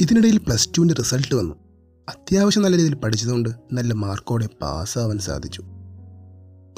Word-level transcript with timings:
ഇതിനിടയിൽ 0.00 0.38
പ്ലസ് 0.38 0.68
ടുവിന്റെ 0.68 0.94
റിസൾട്ട് 0.94 1.34
വന്നു. 1.34 1.54
അത്യാവശ്യം 2.08 2.62
നല്ല 2.62 2.76
രീതിയിൽ 2.76 2.94
പഠിച്ചതുകൊണ്ട് 2.94 3.48
നല്ല 3.72 3.94
മാർക്കോടെ 3.94 4.48
പാസ്സാവാൻ 4.62 5.18
സാധിച്ചു. 5.18 5.62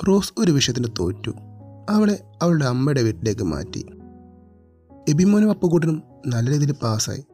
റോസ് 0.08 0.32
ഒരു 0.38 0.52
വിഷയത്തിന് 0.52 0.84
തോറ്റു. 0.98 1.30
അവളെ 1.90 2.24
അവളുടെ 2.42 2.64
അമ്മയുടെ 2.64 3.02
വീട്ടിലേക്ക് 3.02 3.42
മാറ്റി. 3.42 3.86
എബിമോനും 5.08 5.50
അപ്പുകൂട്ടനും 5.50 6.02
നല്ല 6.26 6.50
രീതിയിൽ 6.50 6.72
പാസ്സായി 6.72 7.24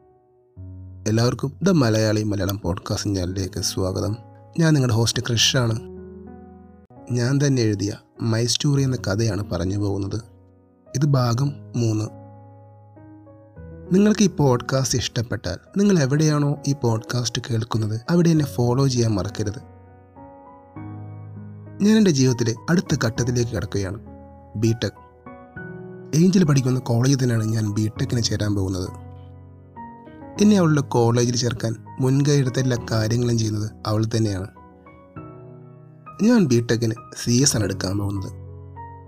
എല്ലാവർക്കും 1.07 1.53
ദ 1.63 1.69
മലയാളി 1.69 2.23
മലയാളം 2.23 2.59
പോഡ്കാസ്റ്റ് 2.59 3.15
ചാനലിലേക്ക് 3.15 3.59
സ്വാഗതം. 3.59 4.17
ഞാൻ 4.59 4.73
നിങ്ങളുടെ 4.73 4.93
ഹോസ്റ്റ് 4.93 5.23
ക്രിഷാണ് 5.23 5.79
ഞാൻ 7.11 7.39
തന്നെ 7.45 7.61
എഴുതിയ 7.61 7.93
മൈ 8.21 8.45
സ്റ്റോറി 8.45 8.81
എന്ന 8.81 8.95
കഥയാണ് 8.95 9.49
പറഞ്ഞു 9.49 9.77
പോകുന്നത്. 9.77 10.21
ഇത് 10.95 11.05
ഭാഗം 11.05 11.53
മൂന്ന്. 11.75 12.26
നിങ്ങൾക്ക് 13.91 14.21
ഈ 14.21 14.27
പോഡ്കാസ്റ്റ് 14.27 14.97
ഇഷ്ടപ്പെട്ടാൽ 14.97 15.57
നിങ്ങൾ 15.77 15.99
എവിടെയാണോ 15.99 16.59
ഈ 16.67 16.73
പോഡ്കാസ്റ്റ് 16.73 17.41
കേൾക്കുന്നത് 17.49 18.01
അവിടെ 18.09 18.29
എന്നെ 18.29 18.45
ഫോളോ 18.45 18.87
ചെയ്യാൻ 18.87 19.11
മറക്കരുത്. 19.11 19.57
ഞാൻ 21.81 21.97
എന്റെ 21.97 22.11
ജീവിതത്തിലെ 22.11 22.55
അടുത്ത 22.69 22.97
ഘട്ടത്തിലേക്ക് 23.05 23.51
കിടക്കുകയാണ്. 23.51 23.99
ബി 24.55 24.73
ടെക് 24.83 24.91
ഏഞ്ചൽ 26.15 26.43
പഠിക്കുന്ന 26.43 26.79
കോളേജിൽ 26.79 27.23
തന്നെയാണ് 27.23 27.43
ഞാൻ 27.43 27.73
ബി 27.73 27.91
ടെക്കിന് 28.01 28.21
ചേരാൻ 28.21 28.55
പോകുന്നത്. 28.55 28.89
എന്നെ 30.41 30.57
അവളുടെ 30.57 30.81
കോളേജിൽ 30.81 31.35
ചേർക്കാൻ 31.35 31.75
മുൻകൈ 31.99 32.39
എടുത്ത 32.39 32.59
എല്ലാ 32.59 32.77
കാര്യങ്ങളും 32.91 33.37
ചെയ്യുന്നത് 33.37 33.71
അവൾ 33.87 34.05
തന്നെയാണ്. 34.05 34.47
ഞാൻ 36.23 36.45
ബി 36.45 36.67
ടെക്കിന് 36.71 36.93
സി 37.23 37.31
എസ് 37.31 37.55
ആണ് 37.55 37.63
എടുക്കാൻ 37.63 37.97
പോകുന്നത്. 37.97 38.31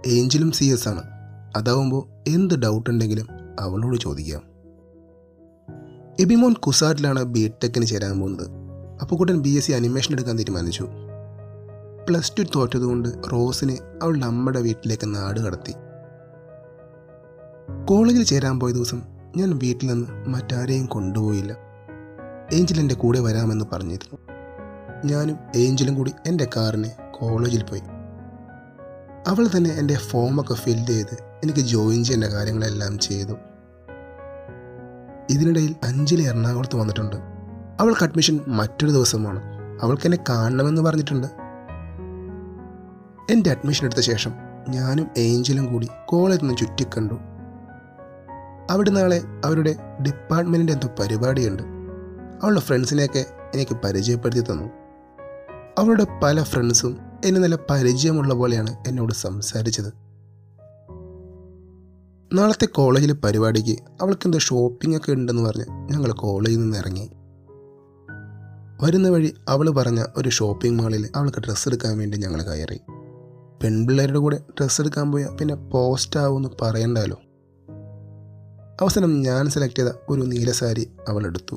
ഏഞ്ചലും 0.07 0.52
സി 0.52 0.66
എസ് 0.66 0.88
ആണ്. 0.88 1.04
അതാവുമ്പോൾ 1.55 2.30
എന്ത് 2.30 2.59
ഡൗട്ട് 2.59 2.90
ഉണ്ടെങ്കിലും 2.90 3.27
അവളോട് 3.59 3.98
ചോദിക്കാം. 3.98 4.48
എബിമോൻ 6.20 6.54
കുസാറ്റിലാണ് 6.54 7.23
ബി 7.23 7.52
ടെക്കിന് 7.64 7.86
ചേരാൻ 7.86 8.20
പോകുന്നത്. 8.20 8.48
അപ്പോൾ 9.02 9.16
കൂട്ടൻ 9.16 9.41
ബി 9.41 9.49
എസ് 9.49 9.68
സി 9.68 9.71
അനിമേഷൻ 9.71 10.13
എടുക്കാൻ 10.13 10.38
തീരുമാനിച്ചു. 10.38 10.88
പ്ലസ് 12.10 12.32
ടു 12.40 12.43
തോറ്റതുകൊണ്ട് 12.55 13.10
റോസിനെ 13.32 13.80
അവളുടെ 14.02 14.26
അമ്മയുടെ 14.26 14.62
വീട്ടിലേക്ക് 14.62 15.16
നാട് 15.16 15.40
കടത്തി. 15.40 15.71
കോളേജിൽ 17.85 18.24
ചേരാൻ 18.24 18.60
പോയ 18.60 18.71
ദിവസം 18.71 19.02
ഞാൻ 19.38 19.60
വീട്ടിൽ 19.63 19.88
നിന്ന് 19.88 20.08
മറ്റാരെയും 20.27 20.85
കൊണ്ടുപോയില്ല. 20.85 21.58
ഏഞ്ചൽ 22.54 22.80
എന്റെ 22.80 22.96
കൂടെ 22.96 23.20
വരാമെന്ന് 23.20 23.65
പറഞ്ഞിരുന്നു. 23.74 24.20
ഞാനും 25.05 25.36
ഏഞ്ചലും 25.55 25.96
കൂടി 25.96 26.12
എന്റെ 26.26 26.48
കാറിന് 26.58 26.90
കോളേജിൽ 27.20 27.63
പോയി. 27.63 27.82
അവൾ 29.27 29.48
തന്നെ 29.58 29.70
എന്റെ 29.70 29.96
ഫോമൊക്കെ 29.96 30.54
ഫിൽ 30.54 30.86
ചെയ്ത് 30.86 31.15
എനിക്ക് 31.43 31.60
ജോയിൻ 31.60 32.04
ചെയ്യേണ്ട 32.04 32.34
കാര്യങ്ങളെല്ലാം 32.34 32.99
ചെയ്തു. 32.99 33.34
ഇതിനിടയിൽ 35.30 35.76
അഞ്ജലി 35.84 36.22
എറണാകുളത്ത് 36.22 36.76
വന്നിട്ടുണ്ട്. 36.76 37.16
അവൾക്ക് 37.80 38.04
അഡ്മിഷൻ 38.04 38.40
മറ്റൊരു 38.48 38.91
ദിവസമാണ്. 38.91 39.41
അവൾക്ക് 39.82 40.08
എന്നെ 40.08 40.18
കാണണമെന്ന് 40.30 40.82
പറഞ്ഞിട്ടുണ്ട്. 40.82 41.27
എന്റെ 43.32 43.52
അഡ്മിഷൻ 43.52 43.86
എടുത്ത 43.86 43.99
ശേഷം 43.99 44.32
ഞാനും 44.70 45.08
ഏഞ്ചലും 45.18 45.74
കൂടി 45.74 45.90
കോളേജിൽ 46.05 46.41
നിന്ന് 46.41 46.58
ചുറ്റിക്കണ്ടു 46.58 47.13
അവിടെ 48.70 48.90
നാളെ 48.90 49.21
അവരുടെ 49.46 49.76
ഡിപ്പാർട്ട്മെന്റിന്റെ 50.05 50.74
എന്തോ 50.74 50.90
പരിപാടിയുണ്ട്. 50.99 51.64
അവളുടെ 52.43 52.60
ഫ്രണ്ട്സിനെയൊക്കെ 52.60 53.26
എനിക്ക് 53.54 53.77
പരിചയപ്പെടുത്തി 53.84 54.41
തന്നു. 54.41 54.70
അവളുടെ 55.77 56.05
പല 56.24 56.43
ഫ്രണ്ട്സും 56.43 56.99
എന്നെ 57.26 57.41
നല്ല 57.41 57.58
പരിചയമുള്ള 57.70 58.34
പോലെയാണ് 58.34 58.77
എന്നോട് 58.88 59.14
സംസാരിച്ചത്. 59.14 60.09
നാളത്തെ 62.34 62.66
കോളേജിലെ 62.66 63.13
പരിപാടിക്ക് 63.13 63.77
അവൾക്ക് 64.02 64.28
എന്തോ 64.28 64.40
ഷോപ്പിംഗ് 64.40 64.97
ഒക്കെ 64.97 65.12
ഉണ്ടെന്ന് 65.12 65.44
പറഞ്ഞ് 65.44 65.66
ഞങ്ങൾ 65.94 66.12
കോളേജിൽ 66.12 66.59
നിന്ന് 66.59 66.78
ഇറങ്ങി. 66.78 67.12
വരുന്ന 68.84 69.09
വഴി 69.09 69.34
അവൾ 69.50 69.69
പറഞ്ഞ 69.69 70.03
ഒരു 70.18 70.30
ഷോപ്പിംഗ് 70.30 70.81
മാളിൽ 70.81 71.09
അവൾക്ക് 71.16 71.38
ഡ്രസ്സ് 71.38 71.69
എടുക്കാൻ 71.69 71.97
വേണ്ടി 71.97 72.18
ഞങ്ങൾ 72.18 72.41
കയറി. 72.41 72.80
പെൺപിള്ളേരുടെ 73.64 74.18
കൂടെ 74.18 74.40
ഡ്രസ്സ് 74.59 74.81
എടുക്കാൻ 74.81 75.12
പോയാൽ 75.12 75.38
പിന്നെ 75.38 75.56
പോസ്റ്റ് 75.56 76.20
ആവുമെന്ന് 76.20 76.50
പറയണ്ടല്ലോ 76.62 77.18
അവസാനം 78.82 79.22
ഞാൻ 79.22 79.50
സെലക്ട് 79.50 79.76
ചെയ്ത 79.76 79.90
ഒരു 80.09 80.22
നീല 80.22 80.52
സാരി 80.52 80.92
അവൾ 81.08 81.26
എടുത്തു. 81.26 81.56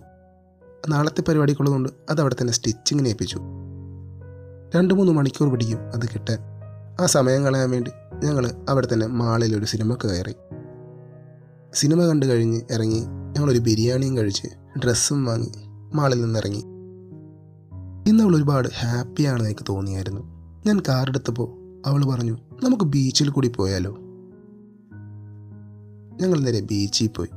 നാളത്തെ 0.88 1.22
പരിപാടിക്കുള്ളതുകൊണ്ട് 1.22 1.88
അത് 2.10 2.20
അവിടെ 2.20 2.36
തന്നെ 2.40 2.52
സ്റ്റിച്ചിങ്ങിന് 2.52 3.08
ഏൽപ്പിച്ചു. 3.08 3.38
രണ്ട് 4.74 4.94
മൂന്ന് 4.94 5.12
മണിക്കൂർ 5.12 5.50
പിടിക്കും 5.50 5.78
അത് 5.94 6.06
കിട്ടാൻ. 6.06 6.38
ആ 7.00 7.06
സമയം 7.06 7.44
കളയാൻ 7.44 7.70
വേണ്ടി 7.70 7.90
ഞങ്ങൾ 8.24 8.52
അവിടെ 8.68 8.88
തന്നെ 8.92 9.06
മാളിൽ 9.06 9.56
ഒരു 9.56 9.64
സിനിമ 9.64 9.94
കയറി. 9.94 10.34
സിനിമ 11.74 12.06
കണ്ടു 12.06 12.26
കഴിഞ്ഞ് 12.26 12.60
ഇറങ്ങി 12.70 13.00
ഞങ്ങളൊരു 13.36 13.58
ബിരിയാണിയും 13.58 14.16
കഴിച്ച് 14.16 14.48
ഡ്രസ്സും 14.78 15.24
വാങ്ങി 15.24 15.52
മാളിൽ 15.94 16.22
നിന്നിറങ്ങി. 16.22 16.64
ഇന്ന് 18.08 18.24
അവൾ 18.24 18.36
ഒരുപാട് 18.36 18.68
ഹാപ്പിയാണെന്ന് 18.78 19.44
എനിക്ക് 19.44 19.64
തോന്നിയായിരുന്നു. 19.68 20.20
ഞാൻ 20.66 20.82
കാറെടുത്തപ്പോൾ 20.88 21.80
അവൾ 21.86 22.04
പറഞ്ഞു 22.04 22.38
നമുക്ക് 22.64 22.84
ബീച്ചിൽ 22.84 23.28
കൂടി 23.28 23.48
പോയാലോ? 23.48 23.98
ഞങ്ങൾ 26.20 26.40
നേരെ 26.40 26.60
ബീച്ചിൽ 26.60 27.10
പോയി. 27.16 27.28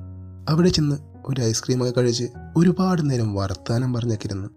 അവിടെ 0.49 0.69
ചെന്ന് 0.69 0.95
ഒരു 1.25 1.41
ഐസ്ക്രീമൊക്കെ 1.41 1.99
കഴിച്ച് 1.99 2.25
ഒരുപാട് 2.57 3.09
നേരം 3.09 3.33
വർത്താനം 3.33 3.93
പറഞ്ഞൊക്കെ 3.93 4.25
ഇരുന്നു 4.25 4.49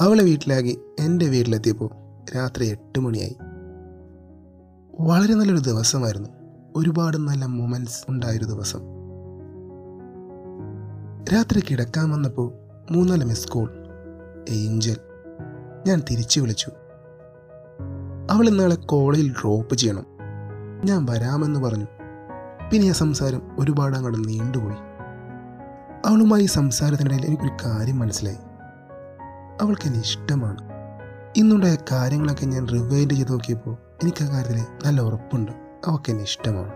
അവളെ 0.00 0.24
വീട്ടിലാക്കി 0.24 0.80
എന്റെ 1.00 1.28
വീട്ടിലെത്തിയപ്പോൾ 1.28 1.90
രാത്രി 2.36 2.66
എട്ട് 2.66 3.00
മണിയായി. 3.00 3.36
വളരെ 5.00 5.34
നല്ലൊരു 5.34 5.60
ദിവസമായിരുന്നു. 5.60 6.39
ഒരുപാട് 6.76 7.16
നല്ല 7.16 7.44
മൊമെന്റ്സ് 7.44 8.04
ഉണ്ടായൊരു 8.08 8.44
ദിവസം. 8.44 8.80
രാത്രി 11.34 11.64
കിടക്കാൻ 11.70 12.10
വന്നപ്പോൾ 12.10 12.52
മൂന്നാൽ 12.90 13.24
മിസ് 13.24 13.48
കോൾ 13.48 13.70
ഏഞ്ചൽ. 14.48 14.96
ഞാൻ 15.86 16.02
തിരിച്ചു 16.10 16.40
വിളിച്ചു. 16.40 16.70
അവൾ 18.30 18.48
ഇന്നാളെ 18.48 18.74
കോളേജിൽ 18.74 19.32
ഡ്രോപ്പ് 19.32 19.74
ചെയ്യണം. 19.74 20.06
ഞാൻ 20.84 21.06
വരാമെന്ന് 21.10 21.60
പറഞ്ഞു. 21.60 21.86
പിന്നെ 22.72 22.88
ആ 22.88 22.92
സംസാരം 22.92 23.42
ഒരുപാട് 23.58 23.96
അങ്ങോട്ട് 23.96 24.28
നീണ്ടുപോയി. 24.28 24.76
അവളുമായി 26.06 26.46
സംസാരത്തിനിടയിൽ 26.46 27.26
എനിക്കൊരു 27.26 27.52
കാര്യം 27.66 27.98
മനസ്സിലായി. 27.98 28.38
അവൾക്ക് 29.60 29.86
എന്നെ 29.86 30.00
ഇഷ്ടമാണ്. 30.00 30.58
ഇന്നുണ്ടായ 31.36 31.76
കാര്യങ്ങളൊക്കെ 31.92 32.46
ഞാൻ 32.46 32.68
റിവൈൻഡ് 32.68 33.14
ചെയ്ത് 33.14 33.32
നോക്കിയപ്പോൾ 33.32 33.76
എനിക്ക് 34.02 34.24
ആ 34.24 34.28
കാര്യത്തിൽ 34.28 34.66
നല്ല 34.86 35.00
ഉറപ്പുണ്ട്. 35.00 35.69
അവൾക്ക് 35.86 36.10
എന്നെ 36.10 36.24
ഇഷ്ടമാണ്. 36.24 36.72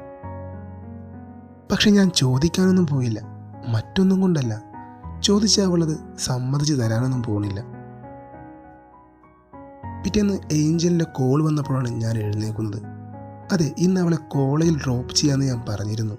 പക്ഷെ 1.73 1.91
ഞാൻ 1.91 2.11
ചോദിക്കാനൊന്നും 2.11 2.87
പോയില്ല. 2.87 3.21
മറ്റൊന്നും 3.69 4.21
കൊണ്ടല്ല. 4.21 4.63
ചോദിച്ച 5.23 5.61
അവളത് 5.61 6.19
സമ്മതിച്ചു 6.19 6.75
തരാനൊന്നും 6.75 7.23
പോണില്ല. 7.23 7.61
പിറ്റേന്ന് 10.05 10.41
ഏഞ്ചലിന്റെ 10.53 11.05
കോൾ 11.05 11.45
വന്നപ്പോഴാണ് 11.45 11.89
ഞാൻ 11.89 12.19
എഴുന്നേക്കുന്നത് 12.19 12.83
അതെ 13.53 13.75
ഇന്ന് 13.79 14.01
അവളെ 14.01 14.17
കോളേജിൽ 14.17 14.79
ഡ്രോപ്പ് 14.79 15.15
ചെയ്യാമെന്ന് 15.15 15.47
ഞാൻ 15.47 15.65
പറഞ്ഞിരുന്നു. 15.69 16.15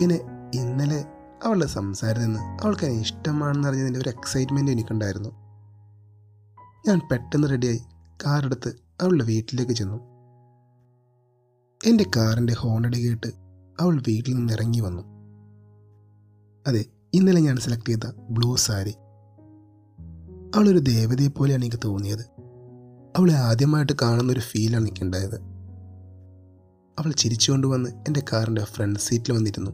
പിന്നെ 0.00 0.20
ഇന്നലെ 0.54 1.04
അവളുടെ 1.44 1.66
സംസാരത്തിൽ 1.66 2.24
നിന്ന് 2.24 2.40
അവൾക്ക് 2.40 2.86
എന്നെ 2.86 3.00
ഇഷ്ടമാണെന്ന് 3.00 3.68
അറിഞ്ഞതിന്റെ 3.68 4.00
ഒരു 4.00 4.08
എക്സൈറ്റ്മെന്റ് 4.08 4.70
എനിക്കുണ്ടായിരുന്നു. 4.70 5.28
ഞാൻ 6.88 7.00
പെട്ടെന്ന് 7.10 7.48
റെഡിയായി 7.50 7.80
കാറെടുത്ത് 8.26 8.68
അവളുടെ 9.02 9.24
വീട്ടിലേക്ക് 9.24 9.72
ചെന്നു. 9.72 10.17
എന്റെ 11.86 12.04
കാറിന്റെ 12.16 12.52
ഹോണടി 12.52 13.08
കേട്ട് 13.08 13.26
അവൾ 13.80 14.00
വീട്ടിൽ 14.08 14.34
നിന്ന് 14.34 14.52
ഇറങ്ങി 14.52 14.80
വന്നു. 14.80 15.02
അതെ 16.66 16.84
ഇന്നലെ 17.14 17.40
ഞാൻ 17.40 17.56
സെലക്ട് 17.56 17.88
ചെയ്ത 17.88 18.12
ബ്ലൂ 18.30 18.56
സാരി 18.56 18.94
അവളൊരു 20.56 20.78
ദേവതയെ 20.78 21.28
പോലെയാണ് 21.28 21.64
എനിക്ക് 21.64 21.80
തോന്നിയത്. 21.84 22.20
അവളെ 23.16 23.34
ആദ്യമായിട്ട് 23.34 23.92
കാണുന്ന 24.02 24.32
ഒരു 24.32 24.40
ഫീലാണ് 24.40 24.82
എനിക്കുണ്ടായത്. 24.82 25.34
അവൾ 26.98 27.12
ചിരിച്ചുകൊണ്ട് 27.12 27.66
വന്ന് 27.66 27.90
എന്റെ 27.90 28.22
കാറിന്റെ 28.32 28.64
ഫ്രണ്ട് 28.64 28.98
സീറ്റിൽ 28.98 29.32
വന്നിരുന്നു. 29.32 29.70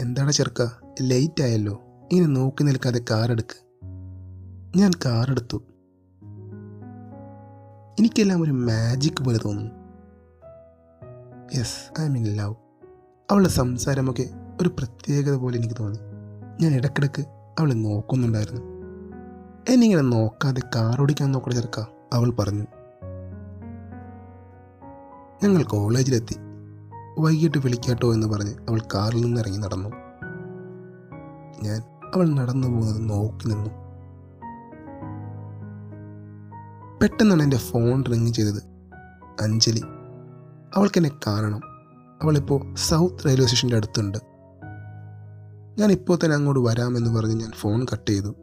എന്താണ് 0.00 0.32
ചെറുക്ക 0.32 0.62
ലേറ്റ് 1.02 1.42
ആയല്ലോ. 1.42 1.82
ഇങ്ങനെ 2.12 2.26
നോക്കി 2.26 2.62
നിൽക്കാതെ 2.62 3.04
കാറെടുക്ക് 3.10 3.58
ഞാൻ 4.76 4.90
കാറെടുത്തു 5.04 5.62
എനിക്കെല്ലാം 7.98 8.42
ഒരു 8.42 8.50
മാജിക് 8.50 9.24
പോലെ 9.24 9.38
തോന്നുന്നു. 9.44 9.81
യെസ് 11.58 12.00
ഐ 12.00 12.08
മീൻ 12.08 12.24
ലവ് 12.24 12.54
അവളുടെ 13.30 13.48
സംസാരമൊക്കെ 13.48 14.24
ഒരു 14.60 14.68
പ്രത്യേകത 14.68 15.34
പോലെ 15.34 15.58
എനിക്ക് 15.58 15.74
തോന്നി. 15.80 15.98
ഞാൻ 16.60 16.74
ഇടക്കിടക്ക് 16.74 17.22
അവളെ 17.58 17.74
നോക്കുന്നുണ്ടായിരുന്നു. 17.74 18.60
എന്നിങ്ങനെ 19.68 20.02
നോക്കാതെ 20.02 20.62
കാർ 20.74 21.00
ഓടിക്കാൻ 21.00 21.32
നോക്കണ 21.32 21.52
ചെറുക്ക 21.52 21.80
അവൾ 22.12 22.30
പറഞ്ഞു. 22.30 22.64
ഞങ്ങൾ 25.44 25.62
കോളേജിലെത്തി. 25.62 26.36
വൈകിട്ട് 27.18 27.58
വിളിക്കാട്ടോ 27.58 28.14
എന്ന് 28.14 28.26
പറഞ്ഞ് 28.26 28.54
അവൾ 28.68 28.80
കാറിൽ 28.94 29.20
നിന്ന് 29.20 29.40
ഇറങ്ങി 29.40 29.58
നടന്നു. 29.58 29.88
ഞാൻ 31.62 31.82
അവൾ 32.14 32.28
നടന്നു 32.28 32.68
പോകുന്നത് 32.68 33.10
നോക്കി 33.10 33.48
നിന്നു. 33.48 33.70
പെട്ടെന്നാണ് 37.02 37.42
എന്റെ 37.42 37.56
ഫോൺ 37.56 38.04
റിങ് 38.04 38.32
ചെയ്തത്. 38.32 38.62
അഞ്ജലി 39.42 39.82
അവൾക്ക് 40.76 40.98
എന്നെ 40.98 41.10
കാണണം. 41.26 41.60
അവളിപ്പോൾ 42.22 42.74
സൗത്ത് 42.74 43.24
റെയിൽവേ 43.24 43.46
സ്റ്റേഷന്റെ 43.46 43.76
അടുത്തുണ്ട്. 43.76 44.18
ഞാൻ 45.78 45.92
ഇപ്പോൾ 45.92 46.18
തന്നെ 46.24 46.34
അങ്ങോട്ട് 46.34 46.60
വരാമെന്ന് 46.60 47.10
പറഞ്ഞ് 47.10 47.40
ഞാൻ 47.40 47.52
ഫോൺ 47.52 47.86
കട്ട് 47.92 48.10
ചെയ്തു. 48.10 48.34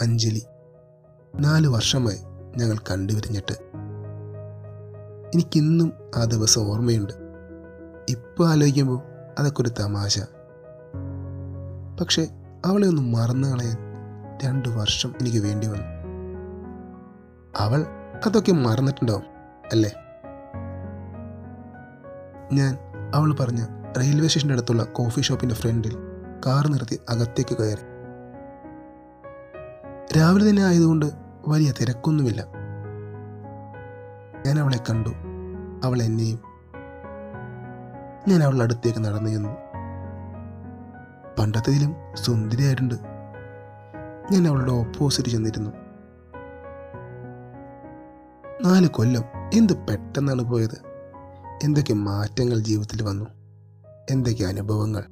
അഞ്ജലി 0.00 0.42
നാല് 1.40 1.66
വർഷമായി 1.66 2.18
ഞങ്ങൾ 2.56 2.78
കണ്ടുപിരിഞ്ഞിട്ട്. 2.78 3.52
എനിക്കിന്നും 5.34 5.92
ആ 6.16 6.24
ദിവസം 6.24 6.62
ഓർമ്മയുണ്ട്. 6.62 7.12
ഇപ്പോൾ 8.10 8.48
ആലോചിക്കുമ്പോൾ 8.48 9.02
അതൊക്കെ 9.38 9.62
ഒരു 9.62 9.68
തമാശ. 9.68 10.18
പക്ഷേ 12.00 12.28
അവളെ 12.64 12.88
ഒന്ന് 12.88 13.02
മറന്നു 13.02 13.48
കളയാൻ 13.48 13.76
രണ്ട് 14.44 14.68
വർഷം 14.68 15.14
എനിക്ക് 15.20 15.38
വേണ്ടി 15.38 15.66
വന്നു. 15.66 15.84
അവൾ 17.56 17.86
അതൊക്കെ 18.26 18.52
മറന്നിട്ടുണ്ടാവും 18.52 19.22
അല്ലേ? 19.72 19.94
ഞാൻ 22.52 22.78
അവൾ 23.14 23.34
പറഞ്ഞ 23.34 23.64
റെയിൽവേ 23.98 24.26
സ്റ്റേഷന്റെ 24.26 24.54
അടുത്തുള്ള 24.54 24.84
കോഫി 24.84 25.20
ഷോപ്പിന്റെ 25.20 25.54
ഫ്രണ്ടിൽ 25.54 25.96
കാർ 26.46 26.66
നിർത്തി 26.66 27.00
അകത്തേക്ക് 27.08 27.56
കയറി. 27.56 27.94
രാവിലെ 30.18 30.50
തന്നെ 30.50 30.64
ആയതുകൊണ്ട് 30.64 31.06
വലിയ 31.48 31.72
തിരക്കൊന്നുമില്ല. 31.80 32.46
ഞാൻ 34.46 34.60
അവളെ 34.60 34.76
കണ്ടു. 34.76 35.08
അവൾ 35.84 36.02
എന്നെയും 36.02 36.40
ഞാൻ 38.28 38.42
അവളുടെ 38.42 38.62
അടുത്തേക്ക് 38.62 39.04
നടന്നു 39.04 39.30
ചെന്നു. 39.30 39.48
പണ്ടത്തേതിലും 41.38 41.94
സുന്ദരിയായിട്ടുണ്ട്. 42.14 42.94
ഞാൻ 44.32 44.48
അവളുടെ 44.48 44.72
ഓപ്പോസിറ്റ് 44.72 45.28
ചെന്നിരുന്നു. 45.28 45.70
നാല് 48.64 48.88
കൊല്ലം 48.88 49.22
എന്ത് 49.54 49.72
പെട്ടെന്നാണ് 49.72 50.42
പോയത്? 50.42 50.93
എന്തൊക്കെ 51.62 51.94
മാറ്റങ്ങൾ 51.94 52.58
ജീവിതത്തിൽ 52.58 53.02
വന്നു? 53.02 53.24
എന്തൊക്കെ 54.10 54.44
അനുഭവങ്ങൾ? 54.44 55.04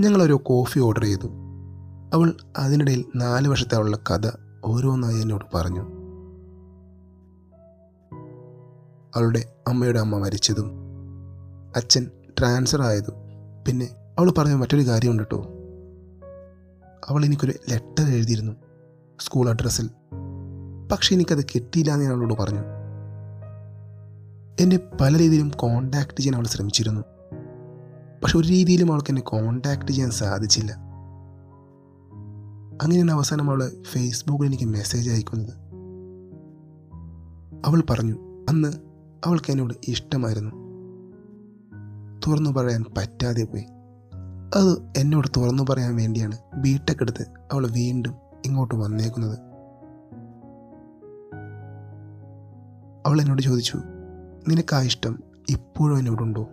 ഞങ്ങളൊരു 0.00 0.32
കോഫി 0.32 0.78
ഓർഡർ 0.78 1.04
ചെയ്തു. 1.04 1.26
അവൾ 2.14 2.36
അതിനിടയിൽ 2.58 3.04
നാല് 3.16 3.48
വർഷത്തെ 3.48 3.74
അവളുടെ 3.74 3.98
കഥ 4.10 4.30
ഓരോന്നായി 4.64 5.20
എന്നോട് 5.20 5.44
പറഞ്ഞു. 5.54 5.80
അവളുടെ 9.14 9.52
അമ്മയുടെ 9.68 9.98
അമ്മ 9.98 10.18
മരിച്ചതും 10.18 10.70
അച്ഛൻ 11.76 12.10
ട്രാൻസ്ഫർ 12.38 12.82
ആയതും 12.82 13.14
പിന്നെ 13.68 13.88
അവൾ 14.18 14.30
പറഞ്ഞ 14.38 14.52
മറ്റൊരു 14.52 14.88
കാര്യമുണ്ട് 14.88 15.22
കേട്ടോ 15.22 15.46
അവൾ 17.08 17.24
എനിക്കൊരു 17.24 17.52
ലെറ്റർ 17.70 18.04
എഴുതിയിരുന്നു 18.04 18.52
സ്കൂൾ 19.20 19.50
അഡ്രസ്സിൽ 19.50 19.90
പക്ഷെ 20.92 21.14
എനിക്കത് 21.14 21.44
കിട്ടിയില്ല 21.44 21.92
എന്ന് 21.92 22.04
ഞാൻ 22.04 22.14
അവളോട് 22.14 22.34
പറഞ്ഞു. 22.34 22.81
എന്നെ 24.60 24.78
പല 25.00 25.18
രീതിയിലും 25.18 25.48
കോണ്ടാക്ട് 25.48 26.16
ചെയ്യാൻ 26.16 26.34
അവൾ 26.36 26.44
ശ്രമിച്ചിരുന്നു. 26.44 27.02
പക്ഷെ 28.22 28.38
ഒരു 28.38 28.48
രീതിയിലും 28.48 28.92
അവൾക്ക് 28.92 29.10
എന്നെ 29.10 29.22
കോണ്ടാക്ട് 29.22 29.86
ചെയ്യാൻ 29.86 30.10
സാധിച്ചില്ല. 30.10 30.72
അങ്ങനെയാണ് 32.82 33.10
അവസാനം 33.10 33.50
അവൾ 33.50 33.82
ഫേസ്ബുക്കിൽ 33.82 34.46
എനിക്ക് 34.46 34.64
മെസ്സേജ് 34.64 35.10
അയക്കുന്നത്. 35.10 35.54
അവൾ 37.64 37.82
പറഞ്ഞു 37.90 38.46
അന്ന് 38.48 38.72
അവൾക്ക് 39.26 39.50
എന്നോട് 39.50 39.74
ഇഷ്ടമായിരുന്നു. 39.88 40.50
തുറന്നു 42.26 42.50
പറയാൻ 42.50 42.84
പറ്റാതെ 42.98 43.44
പോയി. 43.44 43.64
അത് 44.54 44.92
എന്നോട് 44.96 45.28
തുറന്നു 45.36 45.62
പറയാൻ 45.70 45.96
വേണ്ടിയാണ് 45.96 46.38
ബിടെക് 46.56 46.96
എടുത്ത് 47.00 47.22
അവൾ 47.52 47.66
വീണ്ടും 47.66 48.14
ഇങ്ങോട്ട് 48.46 48.74
വന്നേക്കുന്നത്. 48.74 49.38
അവൾ 53.06 53.20
എന്നോട് 53.20 53.42
ചോദിച്ചു 53.42 53.78
നിനക്ക് 54.48 54.76
ഇഷ്ടം 54.86 55.14
ഇപ്പോഴും 55.50 55.98
എന്നോടുണ്ടോ 55.98 56.44